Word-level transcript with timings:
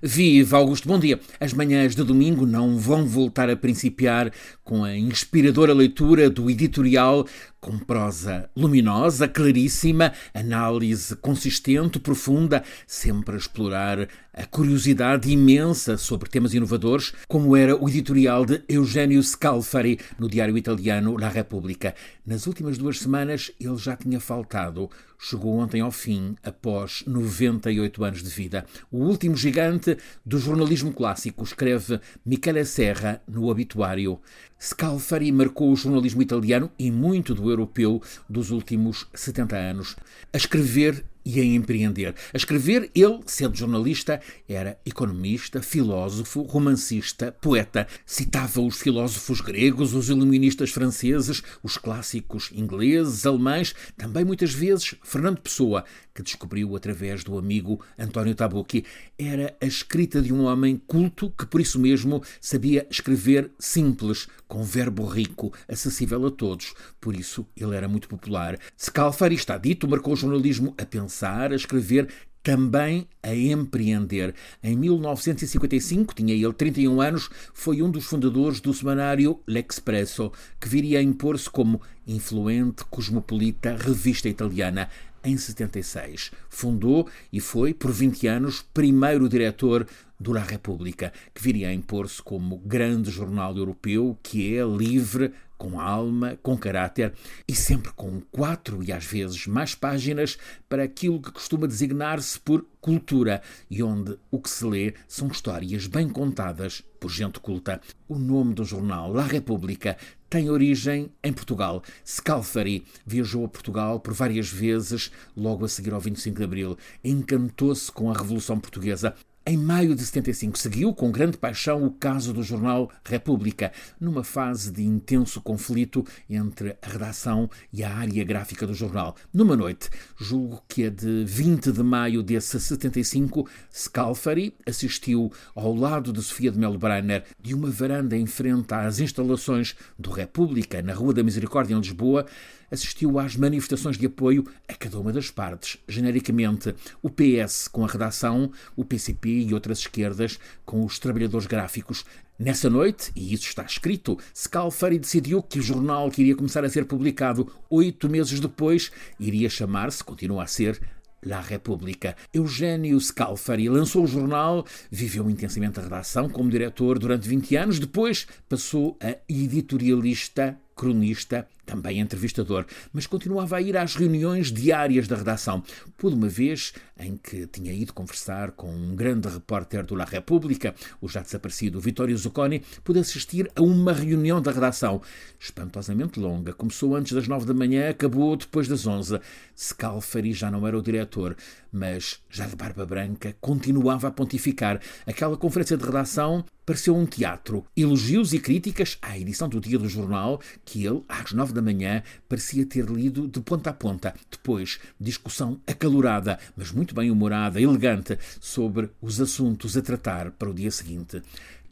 Viva 0.00 0.58
Augusto, 0.58 0.86
bom 0.86 0.96
dia. 0.96 1.18
As 1.40 1.52
manhãs 1.52 1.96
de 1.96 2.04
domingo 2.04 2.46
não 2.46 2.78
vão 2.78 3.04
voltar 3.04 3.50
a 3.50 3.56
principiar 3.56 4.32
com 4.62 4.84
a 4.84 4.96
inspiradora 4.96 5.74
leitura 5.74 6.30
do 6.30 6.48
editorial 6.48 7.26
com 7.60 7.78
prosa 7.78 8.48
luminosa, 8.56 9.26
claríssima, 9.26 10.12
análise 10.32 11.16
consistente, 11.16 11.98
profunda, 11.98 12.62
sempre 12.86 13.34
a 13.34 13.38
explorar 13.38 14.08
a 14.32 14.46
curiosidade 14.46 15.30
imensa 15.30 15.96
sobre 15.96 16.30
temas 16.30 16.54
inovadores, 16.54 17.12
como 17.26 17.56
era 17.56 17.74
o 17.74 17.88
editorial 17.88 18.46
de 18.46 18.62
Eugênio 18.68 19.20
Scalfari 19.20 19.98
no 20.16 20.28
diário 20.28 20.56
italiano 20.56 21.16
La 21.18 21.28
Repubblica. 21.28 21.94
Nas 22.24 22.46
últimas 22.46 22.78
duas 22.78 23.00
semanas 23.00 23.50
ele 23.58 23.76
já 23.76 23.96
tinha 23.96 24.20
faltado. 24.20 24.88
Chegou 25.18 25.58
ontem 25.58 25.80
ao 25.80 25.90
fim, 25.90 26.36
após 26.44 27.02
98 27.04 28.04
anos 28.04 28.22
de 28.22 28.30
vida. 28.30 28.64
O 28.92 28.98
último 28.98 29.36
gigante 29.36 29.98
do 30.24 30.38
jornalismo 30.38 30.92
clássico, 30.92 31.42
escreve 31.42 32.00
Michele 32.24 32.64
Serra 32.64 33.20
no 33.26 33.48
obituário. 33.48 34.20
Scalfari 34.60 35.30
marcou 35.30 35.72
o 35.72 35.76
jornalismo 35.76 36.20
italiano 36.20 36.70
e 36.78 36.90
muito 36.90 37.34
do 37.34 37.48
europeu 37.48 38.02
dos 38.28 38.50
últimos 38.50 39.06
70 39.14 39.56
anos. 39.56 39.96
A 40.32 40.36
escrever 40.36 41.04
e 41.24 41.40
a 41.40 41.44
empreender. 41.44 42.14
A 42.32 42.36
escrever, 42.36 42.90
ele, 42.94 43.20
sendo 43.26 43.56
jornalista, 43.56 44.20
era 44.48 44.78
economista, 44.84 45.62
filósofo, 45.62 46.42
romancista, 46.42 47.32
poeta. 47.32 47.86
Citava 48.06 48.60
os 48.60 48.78
filósofos 48.80 49.40
gregos, 49.40 49.94
os 49.94 50.08
iluministas 50.08 50.70
franceses, 50.70 51.42
os 51.62 51.76
clássicos 51.76 52.50
ingleses, 52.52 53.26
alemães, 53.26 53.74
também 53.96 54.24
muitas 54.24 54.52
vezes 54.52 54.94
Fernando 55.02 55.40
Pessoa, 55.40 55.84
que 56.14 56.22
descobriu 56.22 56.74
através 56.74 57.22
do 57.22 57.38
amigo 57.38 57.80
António 57.98 58.34
Tabucchi. 58.34 58.84
Era 59.16 59.56
a 59.60 59.66
escrita 59.66 60.20
de 60.20 60.32
um 60.32 60.44
homem 60.44 60.80
culto 60.86 61.30
que, 61.30 61.46
por 61.46 61.60
isso 61.60 61.78
mesmo, 61.78 62.22
sabia 62.40 62.86
escrever 62.90 63.50
simples, 63.58 64.26
com 64.48 64.64
verbo 64.64 65.04
rico, 65.04 65.52
acessível 65.68 66.26
a 66.26 66.30
todos. 66.30 66.74
Por 67.00 67.14
isso, 67.14 67.46
ele 67.56 67.76
era 67.76 67.86
muito 67.86 68.08
popular. 68.08 68.58
Scalfari, 68.76 69.34
está 69.34 69.56
dito, 69.58 69.86
marcou 69.86 70.14
o 70.14 70.16
jornalismo 70.16 70.74
a 70.78 70.84
pensar, 70.84 71.07
a 71.52 71.56
escrever, 71.56 72.08
também 72.42 73.06
a 73.22 73.34
empreender. 73.34 74.34
Em 74.62 74.76
1955, 74.76 76.14
tinha 76.14 76.34
ele 76.34 76.52
31 76.52 77.00
anos, 77.00 77.28
foi 77.52 77.82
um 77.82 77.90
dos 77.90 78.06
fundadores 78.06 78.60
do 78.60 78.72
semanário 78.72 79.40
L'Expresso, 79.46 80.32
que 80.58 80.68
viria 80.68 80.98
a 80.98 81.02
impor-se 81.02 81.50
como 81.50 81.80
influente, 82.06 82.84
cosmopolita 82.88 83.76
revista 83.76 84.28
italiana 84.28 84.88
em 85.22 85.36
76. 85.36 86.30
Fundou 86.48 87.08
e 87.32 87.40
foi, 87.40 87.74
por 87.74 87.92
20 87.92 88.26
anos, 88.26 88.64
primeiro 88.72 89.28
diretor 89.28 89.86
do 90.18 90.32
La 90.32 90.42
República, 90.42 91.12
que 91.34 91.42
viria 91.42 91.68
a 91.68 91.74
impor-se 91.74 92.22
como 92.22 92.58
grande 92.58 93.10
jornal 93.10 93.56
europeu 93.56 94.18
que 94.22 94.56
é 94.56 94.64
livre, 94.64 95.32
com 95.58 95.80
alma, 95.80 96.38
com 96.42 96.56
caráter 96.56 97.12
e 97.46 97.54
sempre 97.54 97.92
com 97.92 98.20
quatro 98.30 98.82
e 98.82 98.92
às 98.92 99.04
vezes 99.04 99.46
mais 99.46 99.74
páginas 99.74 100.38
para 100.68 100.84
aquilo 100.84 101.20
que 101.20 101.32
costuma 101.32 101.66
designar-se 101.66 102.38
por 102.38 102.64
cultura 102.80 103.42
e 103.68 103.82
onde 103.82 104.16
o 104.30 104.40
que 104.40 104.48
se 104.48 104.64
lê 104.64 104.94
são 105.06 105.28
histórias 105.28 105.86
bem 105.86 106.08
contadas 106.08 106.82
por 107.00 107.10
gente 107.10 107.40
culta. 107.40 107.80
O 108.08 108.18
nome 108.18 108.54
do 108.54 108.64
jornal, 108.64 109.12
La 109.12 109.24
República, 109.24 109.96
tem 110.30 110.50
origem 110.50 111.10
em 111.22 111.32
Portugal. 111.32 111.82
Scalfari 112.06 112.84
viajou 113.06 113.44
a 113.44 113.48
Portugal 113.48 113.98
por 113.98 114.12
várias 114.12 114.48
vezes 114.48 115.10
logo 115.36 115.64
a 115.64 115.68
seguir 115.68 115.92
ao 115.92 116.00
25 116.00 116.36
de 116.36 116.44
Abril. 116.44 116.78
Encantou-se 117.02 117.90
com 117.90 118.10
a 118.10 118.14
Revolução 118.14 118.60
Portuguesa 118.60 119.14
em 119.50 119.56
maio 119.56 119.94
de 119.94 120.04
75, 120.04 120.58
seguiu 120.58 120.92
com 120.92 121.10
grande 121.10 121.38
paixão 121.38 121.82
o 121.82 121.90
caso 121.90 122.34
do 122.34 122.42
jornal 122.42 122.90
República, 123.02 123.72
numa 123.98 124.22
fase 124.22 124.70
de 124.70 124.84
intenso 124.84 125.40
conflito 125.40 126.04
entre 126.28 126.76
a 126.82 126.86
redação 126.86 127.48
e 127.72 127.82
a 127.82 127.90
área 127.90 128.22
gráfica 128.24 128.66
do 128.66 128.74
jornal. 128.74 129.16
Numa 129.32 129.56
noite, 129.56 129.88
julgo 130.18 130.62
que 130.68 130.82
é 130.82 130.90
de 130.90 131.24
20 131.24 131.72
de 131.72 131.82
maio 131.82 132.22
desse 132.22 132.60
75, 132.60 133.48
Scalfari 133.74 134.54
assistiu 134.66 135.32
ao 135.54 135.74
lado 135.74 136.12
de 136.12 136.22
Sofia 136.22 136.52
de 136.52 136.58
Melo 136.58 136.76
Breiner 136.76 137.24
de 137.40 137.54
uma 137.54 137.70
varanda 137.70 138.14
em 138.14 138.26
frente 138.26 138.74
às 138.74 139.00
instalações 139.00 139.74
do 139.98 140.10
República, 140.10 140.82
na 140.82 140.92
Rua 140.92 141.14
da 141.14 141.22
Misericórdia, 141.22 141.74
em 141.74 141.80
Lisboa, 141.80 142.26
assistiu 142.70 143.18
às 143.18 143.36
manifestações 143.36 143.96
de 143.96 144.06
apoio 144.06 144.44
a 144.68 144.74
cada 144.74 144.98
uma 144.98 145.12
das 145.12 145.30
partes. 145.30 145.78
Genericamente, 145.88 146.74
o 147.02 147.08
PS 147.08 147.68
com 147.68 147.84
a 147.84 147.88
redação, 147.88 148.50
o 148.76 148.84
PCP 148.84 149.37
e 149.40 149.54
outras 149.54 149.80
esquerdas 149.80 150.38
com 150.64 150.84
os 150.84 150.98
trabalhadores 150.98 151.46
gráficos. 151.46 152.04
Nessa 152.38 152.70
noite, 152.70 153.10
e 153.16 153.34
isso 153.34 153.48
está 153.48 153.64
escrito, 153.64 154.16
Scalfari 154.34 154.98
decidiu 154.98 155.42
que 155.42 155.58
o 155.58 155.62
jornal 155.62 156.10
que 156.10 156.22
iria 156.22 156.36
começar 156.36 156.64
a 156.64 156.68
ser 156.68 156.84
publicado 156.84 157.52
oito 157.68 158.08
meses 158.08 158.38
depois 158.38 158.92
iria 159.18 159.50
chamar-se, 159.50 160.04
continua 160.04 160.44
a 160.44 160.46
ser, 160.46 160.80
La 161.20 161.40
República. 161.40 162.16
Eugênio 162.32 163.00
Scalfari 163.00 163.68
lançou 163.68 164.04
o 164.04 164.06
jornal, 164.06 164.64
viveu 164.88 165.28
intensamente 165.28 165.80
a 165.80 165.82
redação 165.82 166.28
como 166.28 166.48
diretor 166.48 166.96
durante 166.98 167.28
20 167.28 167.56
anos, 167.56 167.78
depois 167.80 168.26
passou 168.48 168.96
a 169.00 169.16
editorialista 169.28 170.56
cronista, 170.76 171.48
também 171.68 172.00
entrevistador, 172.00 172.64
mas 172.92 173.06
continuava 173.06 173.56
a 173.56 173.60
ir 173.60 173.76
às 173.76 173.94
reuniões 173.94 174.50
diárias 174.50 175.06
da 175.06 175.16
redação. 175.16 175.62
Por 175.98 176.14
uma 176.14 176.28
vez 176.28 176.72
em 176.98 177.16
que 177.16 177.46
tinha 177.46 177.72
ido 177.72 177.92
conversar 177.92 178.52
com 178.52 178.74
um 178.74 178.96
grande 178.96 179.28
repórter 179.28 179.84
do 179.84 179.94
La 179.94 180.06
República, 180.06 180.74
o 181.00 181.08
já 181.08 181.20
desaparecido 181.20 181.78
Vittorio 181.78 182.16
Zucconi, 182.16 182.62
pude 182.82 182.98
assistir 182.98 183.50
a 183.54 183.62
uma 183.62 183.92
reunião 183.92 184.40
da 184.40 184.50
redação. 184.50 185.02
Espantosamente 185.38 186.18
longa. 186.18 186.54
Começou 186.54 186.96
antes 186.96 187.12
das 187.12 187.28
nove 187.28 187.44
da 187.44 187.52
manhã, 187.52 187.90
acabou 187.90 188.34
depois 188.34 188.66
das 188.66 188.86
onze. 188.86 189.20
Scalfari 189.56 190.32
já 190.32 190.50
não 190.50 190.66
era 190.66 190.78
o 190.78 190.82
diretor, 190.82 191.36
mas, 191.70 192.20
já 192.30 192.46
de 192.46 192.56
barba 192.56 192.86
branca, 192.86 193.36
continuava 193.40 194.08
a 194.08 194.10
pontificar. 194.10 194.80
Aquela 195.06 195.36
conferência 195.36 195.76
de 195.76 195.84
redação 195.84 196.44
pareceu 196.64 196.94
um 196.94 197.06
teatro. 197.06 197.64
Elogios 197.76 198.32
e 198.32 198.38
críticas 198.38 198.98
à 199.00 199.18
edição 199.18 199.48
do 199.48 199.60
dia 199.60 199.78
do 199.78 199.88
jornal, 199.88 200.40
que 200.64 200.84
ele, 200.84 201.02
às 201.08 201.32
nove 201.32 201.52
da 201.52 201.57
manhã, 201.62 202.02
parecia 202.28 202.66
ter 202.66 202.84
lido 202.86 203.26
de 203.26 203.40
ponta 203.40 203.70
a 203.70 203.72
ponta. 203.72 204.14
Depois, 204.30 204.78
discussão 205.00 205.60
acalorada, 205.66 206.38
mas 206.56 206.72
muito 206.72 206.94
bem 206.94 207.10
humorada, 207.10 207.60
elegante, 207.60 208.18
sobre 208.40 208.90
os 209.00 209.20
assuntos 209.20 209.76
a 209.76 209.82
tratar 209.82 210.30
para 210.32 210.50
o 210.50 210.54
dia 210.54 210.70
seguinte. 210.70 211.22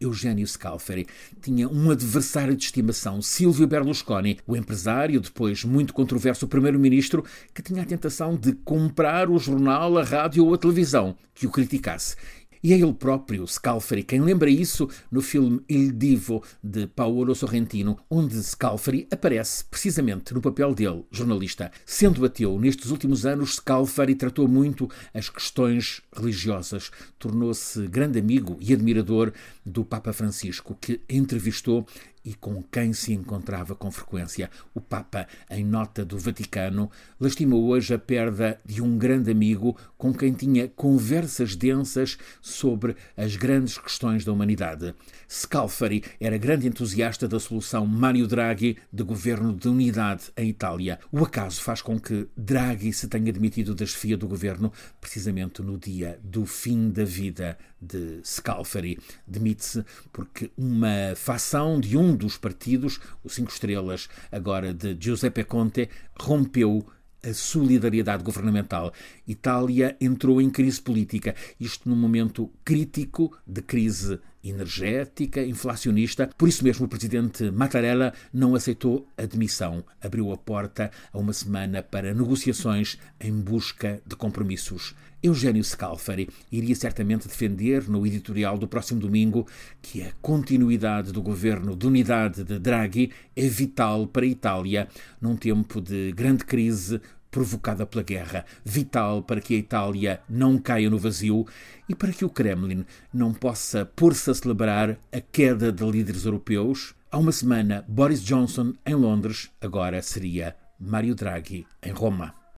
Eugênio 0.01 0.47
Scalfari 0.47 1.07
tinha 1.41 1.69
um 1.69 1.91
adversário 1.91 2.55
de 2.55 2.65
estimação, 2.65 3.23
Silvio 3.23 3.67
Berlusconi, 3.67 4.39
o 4.47 4.55
empresário, 4.55 5.21
depois 5.21 5.65
muito 5.65 5.95
controverso 5.95 6.47
primeiro-ministro, 6.47 7.25
que 7.55 7.63
tinha 7.63 7.83
a 7.83 7.87
tentação 7.87 8.37
de 8.37 8.53
comprar 8.53 9.31
o 9.31 9.39
jornal, 9.39 9.97
a 9.97 10.05
rádio 10.05 10.45
ou 10.45 10.55
a 10.55 10.59
televisão 10.59 11.17
que 11.35 11.47
o 11.47 11.51
criticasse. 11.51 12.17
E 12.63 12.73
é 12.73 12.77
ele 12.77 12.93
próprio, 12.93 13.47
Scalfari, 13.47 14.03
quem 14.03 14.21
lembra 14.21 14.51
isso 14.51 14.89
no 15.11 15.21
filme 15.21 15.61
Il 15.69 15.93
Divo 15.93 16.43
de 16.63 16.87
Paolo 16.87 17.35
Sorrentino, 17.35 17.99
onde 18.11 18.43
Scalfari 18.43 19.07
aparece 19.11 19.65
precisamente 19.65 20.33
no 20.35 20.41
papel 20.41 20.75
dele, 20.75 21.05
jornalista. 21.11 21.71
Sendo 21.85 22.25
ateu, 22.25 22.59
nestes 22.59 22.91
últimos 22.91 23.27
anos, 23.27 23.57
Scalfari 23.57 24.15
tratou 24.15 24.49
muito 24.49 24.89
as 25.13 25.29
questões 25.29 26.03
religiosas. 26.17 26.91
Tornou-se 27.19 27.87
grande 27.87 28.19
amigo 28.19 28.57
e 28.61 28.73
admirador 28.73 29.33
do 29.65 29.85
Papa 29.85 30.13
Francisco, 30.13 30.77
que 30.81 31.01
entrevistou 31.09 31.87
e 32.27 32.35
com 32.35 32.61
quem 32.61 32.93
se 32.93 33.13
encontrava 33.13 33.77
com 33.77 33.89
frequência. 33.91 34.51
O 34.75 34.81
Papa, 34.81 35.29
em 35.49 35.65
nota 35.65 36.05
do 36.05 36.19
Vaticano, 36.19 36.91
lastimou 37.21 37.65
hoje 37.69 37.95
a 37.95 37.99
perda 37.99 38.59
de 38.65 38.83
um 38.83 38.99
grande 38.99 39.31
amigo 39.31 39.77
com 39.97 40.13
quem 40.13 40.33
tinha 40.33 40.67
conversas 40.67 41.55
densas 41.55 42.19
sobre 42.43 42.97
as 43.17 43.37
grandes 43.37 43.79
questões 43.79 44.25
da 44.25 44.33
humanidade. 44.33 44.93
Scalfari 45.31 46.03
era 46.21 46.37
grande 46.37 46.67
entusiasta 46.67 47.29
da 47.29 47.39
solução 47.39 47.87
Mário 47.87 48.27
Draghi 48.27 48.77
de 48.93 49.05
governo 49.05 49.55
de 49.55 49.69
unidade 49.69 50.25
em 50.37 50.49
Itália. 50.49 50.99
O 51.13 51.25
acaso 51.25 51.63
faz 51.63 51.81
com 51.81 51.99
que 51.99 52.27
Draghi 52.37 52.93
se 52.93 53.07
tenha 53.07 53.33
demitido 53.33 53.73
da 53.73 53.87
chefia 53.87 54.17
do 54.17 54.27
governo 54.27 54.73
precisamente 55.01 55.63
no 55.63 55.79
dia 55.79 56.06
do 56.23 56.47
fim 56.47 56.91
da 56.91 57.05
vida 57.05 57.59
de 57.81 58.21
Scalfari. 58.25 58.99
Demite-se 59.27 59.85
porque 60.13 60.51
uma 60.57 61.15
facção 61.15 61.81
de 61.81 61.97
um 61.97 62.15
dos 62.15 62.37
partidos, 62.37 63.01
o 63.23 63.29
Cinco 63.29 63.51
Estrelas, 63.51 64.09
agora 64.31 64.73
de 64.73 64.97
Giuseppe 64.99 65.45
Conte, 65.45 65.89
rompeu 66.19 66.87
a 67.23 67.35
solidariedade 67.35 68.23
governamental. 68.23 68.93
Itália 69.27 69.97
entrou 70.01 70.41
em 70.41 70.49
crise 70.49 70.81
política, 70.81 71.35
isto 71.59 71.89
num 71.89 71.97
momento 71.97 72.51
crítico 72.65 73.37
de 73.47 73.63
crise 73.63 74.21
energética, 74.51 75.45
inflacionista. 75.45 76.31
Por 76.37 76.49
isso 76.49 76.65
mesmo, 76.65 76.87
o 76.87 76.89
presidente 76.89 77.51
Mattarella 77.51 78.13
não 78.33 78.55
aceitou 78.55 79.07
a 79.17 79.27
demissão. 79.27 79.85
Abriu 80.01 80.33
a 80.33 80.37
porta 80.37 80.91
a 81.13 81.19
uma 81.19 81.33
semana 81.33 81.83
para 81.83 82.15
negociações 82.15 82.99
em 83.21 83.33
busca 83.33 84.01
de 84.07 84.17
compromissos. 84.17 84.95
Eugênio 85.23 85.65
Scalfari 85.65 86.29
iria 86.53 86.75
certamente 86.75 87.27
defender 87.27 87.89
no 87.89 88.07
editorial 88.07 88.59
do 88.59 88.69
próximo 88.69 89.01
domingo 89.01 89.47
que 89.83 90.03
a 90.03 90.13
continuidade 90.23 91.11
do 91.11 91.23
governo 91.23 91.75
de 91.75 91.87
unidade 91.87 92.45
de 92.45 92.59
Draghi 92.59 93.11
é 93.35 93.49
vital 93.49 94.07
para 94.07 94.25
a 94.25 94.29
Itália 94.29 94.89
num 95.21 95.35
tempo 95.35 95.81
de 95.81 96.13
grande 96.13 96.45
crise 96.45 97.01
provocada 97.37 97.85
pela 97.85 98.03
guerra, 98.03 98.47
vital 98.65 99.23
para 99.23 99.43
que 99.43 99.55
a 99.55 99.59
Itália 99.59 100.23
não 100.27 100.57
caia 100.57 100.89
no 100.89 100.99
vazio 100.99 101.47
e 101.87 101.95
para 101.95 102.11
que 102.11 102.25
o 102.25 102.31
Kremlin 102.31 102.87
não 103.13 103.35
possa 103.35 103.85
pôr-se 103.85 104.31
a 104.31 104.35
celebrar 104.35 104.99
a 105.13 105.21
queda 105.21 105.71
de 105.71 105.85
líderes 105.85 106.25
europeus. 106.25 106.95
Há 107.13 107.19
uma 107.19 107.33
semana, 107.33 107.85
Boris 107.87 108.25
Johnson 108.25 108.73
em 108.87 108.95
Londres, 108.95 109.51
agora 109.61 110.01
seria 110.01 110.57
Mário 110.81 111.15
Draghi 111.15 111.67
em 111.83 111.93
Roma. 111.93 112.46